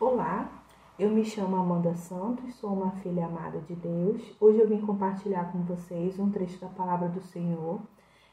[0.00, 0.48] Olá,
[0.96, 4.22] eu me chamo Amanda Santos, sou uma filha amada de Deus.
[4.40, 7.80] Hoje eu vim compartilhar com vocês um trecho da palavra do Senhor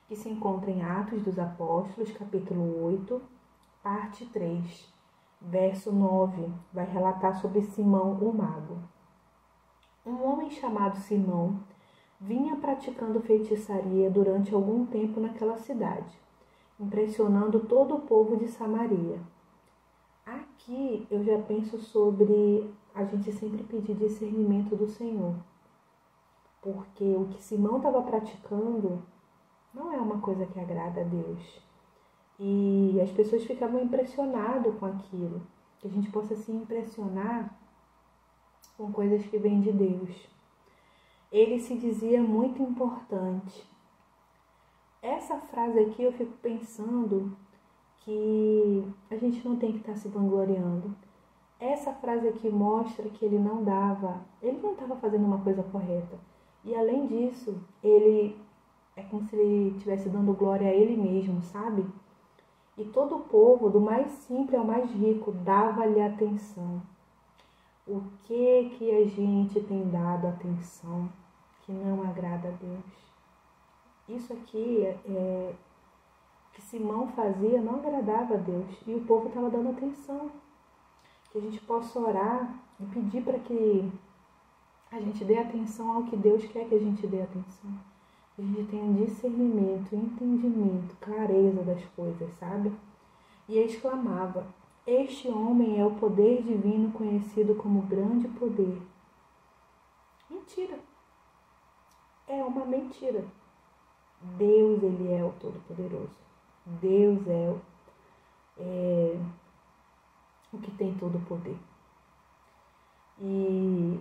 [0.07, 3.19] que se encontra em Atos dos Apóstolos, capítulo 8,
[3.81, 4.93] parte 3,
[5.41, 6.51] verso 9.
[6.71, 8.77] Vai relatar sobre Simão o mago.
[10.05, 11.61] Um homem chamado Simão
[12.21, 16.15] vinha praticando feitiçaria durante algum tempo naquela cidade,
[16.79, 19.19] impressionando todo o povo de Samaria.
[20.25, 25.35] Aqui eu já penso sobre a gente sempre pedir discernimento do Senhor.
[26.61, 29.03] Porque o que Simão estava praticando
[29.71, 31.61] não é uma coisa que agrada a Deus.
[32.39, 35.45] E as pessoas ficavam impressionadas com aquilo.
[35.77, 37.55] Que a gente possa se impressionar
[38.75, 40.27] com coisas que vêm de Deus.
[41.31, 43.69] Ele se dizia muito importante.
[45.01, 47.37] Essa frase aqui eu fico pensando
[48.05, 50.95] que a gente não tem que estar se vangloriando.
[51.59, 56.17] Essa frase aqui mostra que ele não dava, ele não estava fazendo uma coisa correta.
[56.63, 58.37] E além disso, ele
[58.95, 61.85] é como se ele estivesse dando glória a ele mesmo, sabe?
[62.77, 66.81] E todo o povo, do mais simples ao mais rico, dava-lhe atenção.
[67.87, 71.09] O que que a gente tem dado atenção
[71.61, 73.05] que não agrada a Deus?
[74.07, 75.53] Isso aqui é, é
[76.55, 80.31] que Simão fazia não agradava a Deus e o povo estava dando atenção.
[81.29, 83.91] Que a gente possa orar e pedir para que
[84.89, 87.69] a gente dê atenção ao que Deus quer que a gente dê atenção.
[88.33, 92.71] Que a gente tenha discernimento, entendimento, clareza das coisas, sabe?
[93.49, 94.47] E exclamava:
[94.87, 98.81] Este homem é o poder divino conhecido como grande poder.
[100.29, 100.79] Mentira.
[102.27, 103.25] É uma mentira.
[104.37, 106.25] Deus, ele é o Todo-Poderoso.
[106.65, 107.55] Deus é,
[108.57, 109.19] é
[110.51, 111.57] o que tem todo o poder.
[113.21, 113.99] E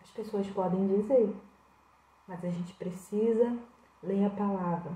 [0.00, 1.34] as pessoas podem dizer,
[2.28, 3.58] mas a gente precisa
[4.02, 4.92] ler a palavra.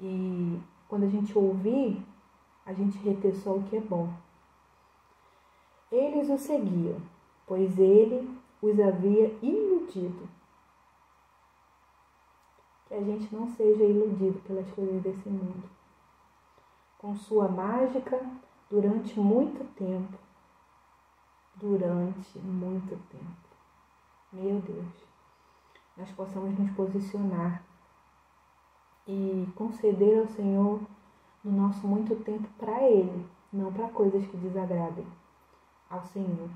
[0.00, 2.04] E quando a gente ouvir,
[2.66, 4.12] a gente reter só o que é bom.
[5.90, 7.00] Eles o seguiam,
[7.46, 10.39] pois ele os havia iludido
[12.90, 15.62] que a gente não seja iludido pelas coisas desse mundo.
[16.98, 18.20] Com sua mágica
[18.68, 20.18] durante muito tempo.
[21.54, 23.48] Durante muito tempo.
[24.32, 25.06] Meu Deus.
[25.96, 27.62] Nós possamos nos posicionar
[29.06, 30.80] e conceder ao Senhor
[31.44, 35.06] no nosso muito tempo para Ele, não para coisas que desagradem
[35.88, 36.50] ao Senhor.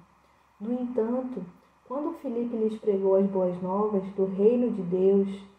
[0.60, 1.44] No entanto,
[1.86, 5.53] quando Filipe lhes pregou as boas novas do reino de Deus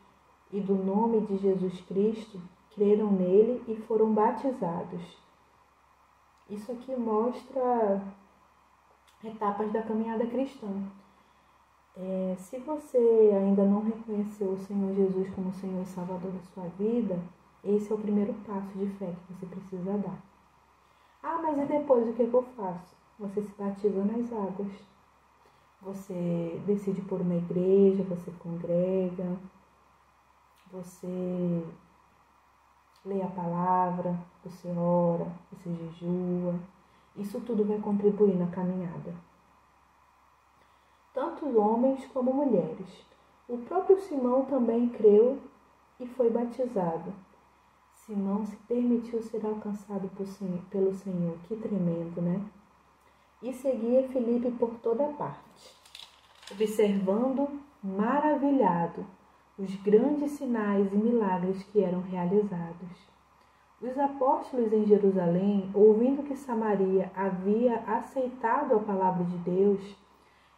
[0.51, 2.41] e do nome de Jesus Cristo
[2.73, 5.01] creram nele e foram batizados.
[6.50, 8.01] Isso aqui mostra
[9.23, 10.67] etapas da caminhada cristã.
[11.97, 12.97] É, se você
[13.33, 17.19] ainda não reconheceu o Senhor Jesus como Senhor e Salvador da sua vida,
[17.63, 20.22] esse é o primeiro passo de fé que você precisa dar.
[21.23, 22.95] Ah, mas e depois o que, é que eu faço?
[23.17, 24.72] Você se batiza nas águas.
[25.81, 29.38] Você decide por uma igreja, você congrega,
[30.71, 31.63] você
[33.05, 36.55] lê a palavra, você ora, você jejua.
[37.15, 39.13] Isso tudo vai contribuir na caminhada.
[41.13, 43.05] Tanto homens como mulheres.
[43.47, 45.39] O próprio Simão também creu
[45.99, 47.13] e foi batizado.
[47.93, 50.09] Simão se permitiu ser alcançado
[50.69, 51.37] pelo Senhor.
[51.47, 52.41] Que tremendo, né?
[53.41, 55.75] E seguia Felipe por toda parte,
[56.51, 57.47] observando
[57.83, 59.05] maravilhado
[59.57, 63.16] os grandes sinais e milagres que eram realizados.
[63.81, 69.95] Os apóstolos em Jerusalém, ouvindo que Samaria havia aceitado a palavra de Deus,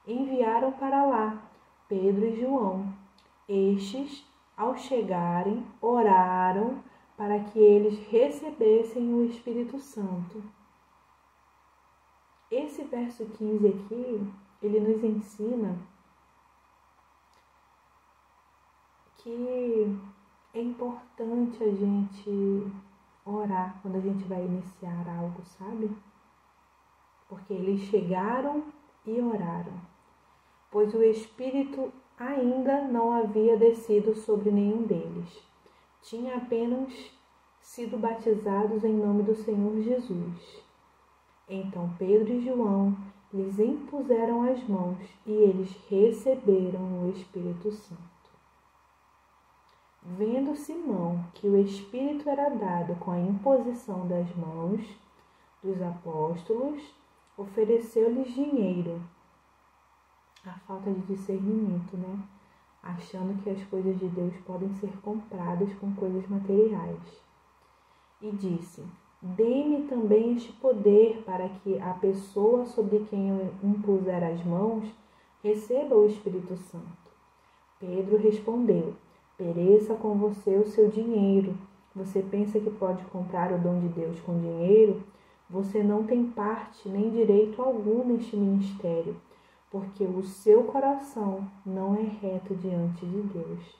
[0.07, 1.41] enviaram para lá
[1.88, 2.91] Pedro e João.
[3.47, 4.25] Estes,
[4.56, 6.84] ao chegarem, oraram
[7.16, 10.41] para que eles recebessem o Espírito Santo.
[12.50, 15.75] Esse verso 15 aqui, ele nos ensina
[19.27, 20.00] que
[20.53, 22.71] é importante a gente
[23.25, 25.91] orar quando a gente vai iniciar algo, sabe?
[27.27, 28.63] Porque eles chegaram
[29.06, 29.74] e oraram,
[30.71, 35.44] pois o Espírito ainda não havia descido sobre nenhum deles.
[36.01, 36.94] Tinha apenas
[37.59, 40.63] sido batizados em nome do Senhor Jesus.
[41.50, 42.95] Então Pedro e João
[43.33, 48.17] lhes impuseram as mãos e eles receberam o Espírito Santo.
[50.15, 54.81] Vendo Simão que o Espírito era dado com a imposição das mãos
[55.62, 56.81] dos apóstolos,
[57.38, 59.00] Ofereceu-lhes dinheiro.
[60.44, 62.19] A falta de discernimento, né?
[62.81, 67.00] Achando que as coisas de Deus podem ser compradas com coisas materiais.
[68.19, 68.83] E disse:
[69.21, 74.92] Dê-me também este poder para que a pessoa sobre quem eu impuser as mãos
[75.44, 77.12] receba o Espírito Santo.
[77.80, 78.95] Pedro respondeu:
[79.38, 81.56] Pereça com você o seu dinheiro.
[81.95, 85.04] Você pensa que pode comprar o dom de Deus com dinheiro?
[85.48, 89.16] Você não tem parte nem direito algum neste ministério,
[89.69, 93.80] porque o seu coração não é reto diante de Deus.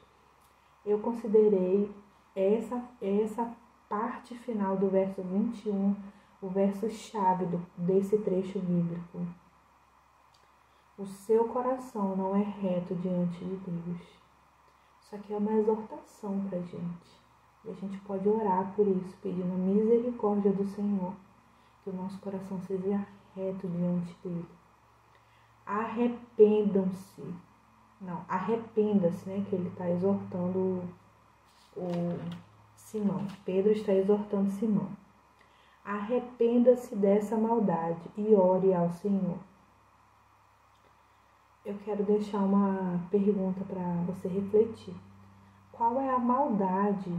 [0.86, 1.90] Eu considerei
[2.36, 3.52] essa, essa
[3.90, 5.96] parte final do verso 21,
[6.40, 9.26] o verso chave do, desse trecho bíblico.
[11.00, 14.27] O seu coração não é reto diante de Deus.
[15.08, 17.22] Isso aqui é uma exortação para a gente.
[17.64, 21.14] E a gente pode orar por isso, pedindo a misericórdia do Senhor,
[21.82, 24.46] que o nosso coração seja reto diante dele.
[25.66, 27.24] Arrependam-se.
[28.02, 29.46] Não, arrependa-se, né?
[29.50, 30.84] Que ele está exortando
[31.78, 31.88] o,
[32.76, 33.26] Simão.
[33.46, 34.90] Pedro está exortando Simão.
[35.86, 39.38] Arrependa-se dessa maldade e ore ao Senhor
[41.68, 44.96] eu quero deixar uma pergunta para você refletir.
[45.70, 47.12] Qual é a maldade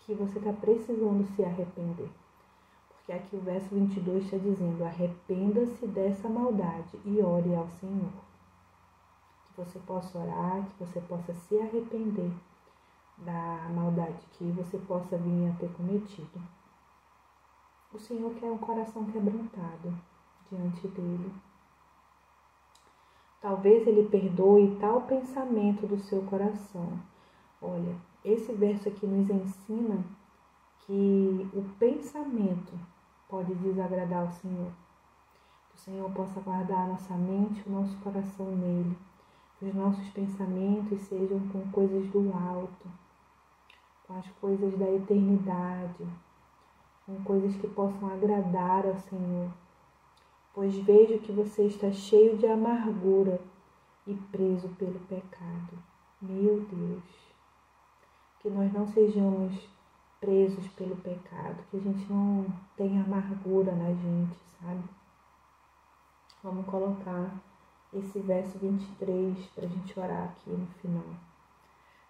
[0.00, 2.10] que você está precisando se arrepender?
[2.90, 8.12] Porque aqui o verso 22 está dizendo: arrependa-se dessa maldade e ore ao Senhor.
[9.46, 12.30] Que você possa orar, que você possa se arrepender
[13.16, 16.40] da maldade que você possa vir a ter cometido.
[17.94, 19.94] O Senhor quer um coração quebrantado
[20.50, 21.32] diante dele.
[23.40, 27.00] Talvez ele perdoe tal pensamento do seu coração.
[27.62, 30.04] Olha, esse verso aqui nos ensina
[30.80, 32.78] que o pensamento
[33.26, 34.70] pode desagradar o Senhor.
[35.70, 38.96] Que o Senhor possa guardar a nossa mente, o nosso coração nele.
[39.58, 42.88] Que os nossos pensamentos sejam com coisas do alto,
[44.06, 46.06] com as coisas da eternidade,
[47.06, 49.50] com coisas que possam agradar ao Senhor
[50.54, 53.40] pois vejo que você está cheio de amargura
[54.06, 55.78] e preso pelo pecado.
[56.20, 57.02] Meu Deus,
[58.40, 59.68] que nós não sejamos
[60.20, 64.82] presos pelo pecado, que a gente não tenha amargura na gente, sabe?
[66.42, 67.30] Vamos colocar
[67.92, 71.04] esse verso 23 para a gente orar aqui no final.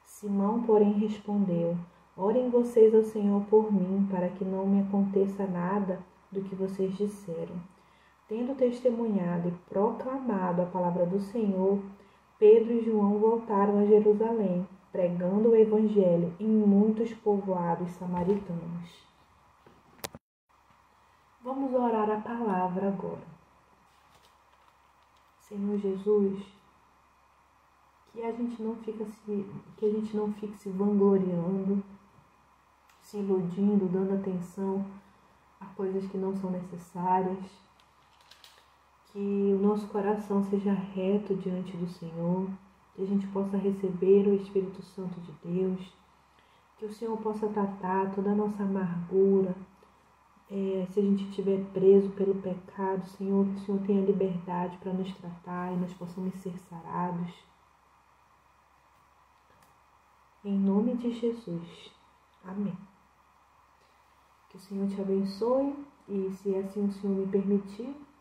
[0.05, 1.77] Simão, porém, respondeu:
[2.17, 6.01] Orem vocês ao Senhor por mim, para que não me aconteça nada
[6.31, 7.57] do que vocês disseram.
[8.31, 11.83] Tendo testemunhado e proclamado a palavra do Senhor,
[12.39, 19.05] Pedro e João voltaram a Jerusalém, pregando o Evangelho em muitos povoados samaritanos.
[21.43, 23.27] Vamos orar a palavra agora.
[25.41, 26.41] Senhor Jesus,
[28.13, 29.45] que a gente não fica se,
[29.77, 31.83] que a gente não fique se vangloriando,
[33.03, 34.87] se iludindo, dando atenção
[35.59, 37.70] a coisas que não são necessárias
[39.13, 42.49] que o nosso coração seja reto diante do Senhor,
[42.95, 45.93] que a gente possa receber o Espírito Santo de Deus,
[46.79, 49.55] que o Senhor possa tratar toda a nossa amargura.
[50.51, 54.93] É, se a gente estiver preso pelo pecado, Senhor, que o Senhor tenha liberdade para
[54.93, 57.33] nos tratar e nós possamos ser sarados.
[60.45, 61.93] Em nome de Jesus.
[62.45, 62.77] Amém.
[64.49, 65.75] Que o Senhor te abençoe
[66.09, 67.95] e, se assim o Senhor me permitir,